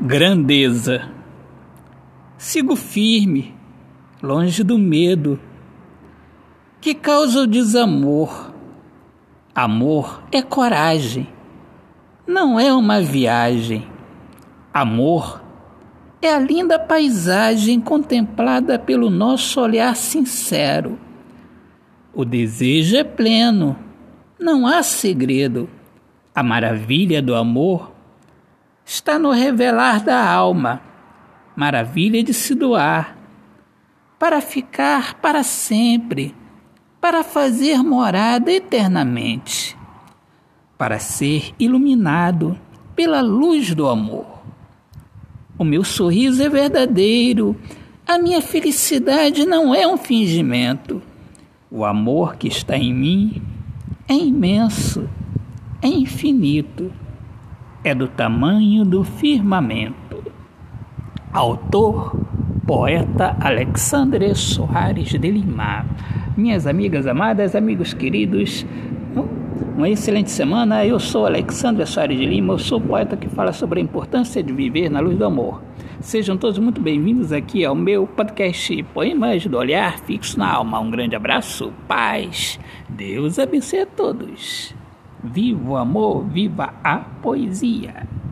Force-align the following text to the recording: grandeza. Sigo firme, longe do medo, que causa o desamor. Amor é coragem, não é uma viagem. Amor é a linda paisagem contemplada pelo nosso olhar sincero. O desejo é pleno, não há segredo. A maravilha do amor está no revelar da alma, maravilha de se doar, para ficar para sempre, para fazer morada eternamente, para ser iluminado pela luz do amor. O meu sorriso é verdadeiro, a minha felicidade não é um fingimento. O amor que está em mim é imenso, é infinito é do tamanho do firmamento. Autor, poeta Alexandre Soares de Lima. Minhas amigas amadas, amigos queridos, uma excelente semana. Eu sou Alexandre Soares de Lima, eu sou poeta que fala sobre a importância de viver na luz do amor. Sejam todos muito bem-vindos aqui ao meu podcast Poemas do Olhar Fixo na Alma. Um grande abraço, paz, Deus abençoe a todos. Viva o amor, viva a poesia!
grandeza. 0.00 1.10
Sigo 2.36 2.76
firme, 2.76 3.54
longe 4.22 4.62
do 4.62 4.78
medo, 4.78 5.38
que 6.80 6.94
causa 6.94 7.40
o 7.40 7.46
desamor. 7.46 8.52
Amor 9.54 10.22
é 10.32 10.42
coragem, 10.42 11.28
não 12.26 12.58
é 12.58 12.72
uma 12.72 13.00
viagem. 13.00 13.86
Amor 14.72 15.40
é 16.20 16.34
a 16.34 16.40
linda 16.40 16.78
paisagem 16.78 17.80
contemplada 17.80 18.78
pelo 18.78 19.08
nosso 19.08 19.60
olhar 19.60 19.94
sincero. 19.94 20.98
O 22.12 22.24
desejo 22.24 22.96
é 22.96 23.04
pleno, 23.04 23.78
não 24.38 24.66
há 24.66 24.82
segredo. 24.82 25.68
A 26.34 26.42
maravilha 26.42 27.22
do 27.22 27.34
amor 27.34 27.93
está 28.84 29.18
no 29.18 29.30
revelar 29.30 30.04
da 30.04 30.28
alma, 30.28 30.80
maravilha 31.56 32.22
de 32.22 32.34
se 32.34 32.54
doar, 32.54 33.16
para 34.18 34.40
ficar 34.40 35.14
para 35.14 35.42
sempre, 35.42 36.34
para 37.00 37.22
fazer 37.22 37.82
morada 37.82 38.52
eternamente, 38.52 39.76
para 40.76 40.98
ser 40.98 41.54
iluminado 41.58 42.58
pela 42.94 43.20
luz 43.20 43.74
do 43.74 43.88
amor. 43.88 44.42
O 45.58 45.64
meu 45.64 45.84
sorriso 45.84 46.42
é 46.42 46.48
verdadeiro, 46.48 47.56
a 48.06 48.18
minha 48.18 48.42
felicidade 48.42 49.46
não 49.46 49.74
é 49.74 49.86
um 49.86 49.96
fingimento. 49.96 51.02
O 51.70 51.84
amor 51.84 52.36
que 52.36 52.48
está 52.48 52.76
em 52.76 52.92
mim 52.92 53.42
é 54.08 54.14
imenso, 54.14 55.08
é 55.80 55.88
infinito 55.88 56.92
é 57.84 57.94
do 57.94 58.08
tamanho 58.08 58.82
do 58.82 59.04
firmamento. 59.04 60.24
Autor, 61.30 62.18
poeta 62.66 63.36
Alexandre 63.38 64.34
Soares 64.34 65.10
de 65.10 65.30
Lima. 65.30 65.84
Minhas 66.34 66.66
amigas 66.66 67.06
amadas, 67.06 67.54
amigos 67.54 67.92
queridos, 67.92 68.64
uma 69.76 69.90
excelente 69.90 70.30
semana. 70.30 70.86
Eu 70.86 70.98
sou 70.98 71.26
Alexandre 71.26 71.84
Soares 71.84 72.18
de 72.18 72.24
Lima, 72.24 72.54
eu 72.54 72.58
sou 72.58 72.80
poeta 72.80 73.18
que 73.18 73.28
fala 73.28 73.52
sobre 73.52 73.80
a 73.80 73.82
importância 73.82 74.42
de 74.42 74.52
viver 74.52 74.88
na 74.88 75.00
luz 75.00 75.18
do 75.18 75.26
amor. 75.26 75.62
Sejam 76.00 76.38
todos 76.38 76.58
muito 76.58 76.80
bem-vindos 76.80 77.32
aqui 77.32 77.66
ao 77.66 77.74
meu 77.74 78.06
podcast 78.06 78.82
Poemas 78.94 79.44
do 79.46 79.58
Olhar 79.58 79.98
Fixo 79.98 80.38
na 80.38 80.50
Alma. 80.50 80.80
Um 80.80 80.90
grande 80.90 81.16
abraço, 81.16 81.70
paz, 81.86 82.58
Deus 82.88 83.38
abençoe 83.38 83.80
a 83.80 83.86
todos. 83.86 84.74
Viva 85.24 85.70
o 85.70 85.76
amor, 85.76 86.22
viva 86.28 86.74
a 86.84 86.98
poesia! 86.98 88.06